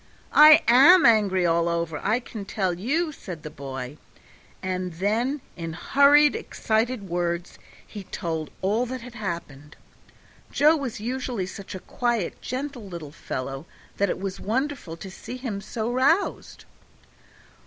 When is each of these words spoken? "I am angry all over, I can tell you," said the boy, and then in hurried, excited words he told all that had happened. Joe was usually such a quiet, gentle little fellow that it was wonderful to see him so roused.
"I 0.33 0.63
am 0.67 1.05
angry 1.05 1.45
all 1.45 1.69
over, 1.69 1.99
I 2.03 2.19
can 2.19 2.43
tell 2.43 2.73
you," 2.73 3.11
said 3.11 3.43
the 3.43 3.51
boy, 3.51 3.99
and 4.63 4.93
then 4.93 5.41
in 5.55 5.73
hurried, 5.73 6.35
excited 6.35 7.07
words 7.07 7.59
he 7.85 8.05
told 8.05 8.49
all 8.63 8.87
that 8.87 9.01
had 9.01 9.13
happened. 9.13 9.75
Joe 10.51 10.75
was 10.75 10.99
usually 10.99 11.45
such 11.45 11.75
a 11.75 11.79
quiet, 11.79 12.41
gentle 12.41 12.87
little 12.87 13.11
fellow 13.11 13.67
that 13.97 14.09
it 14.09 14.19
was 14.19 14.39
wonderful 14.39 14.97
to 14.97 15.11
see 15.11 15.37
him 15.37 15.61
so 15.61 15.91
roused. 15.91 16.65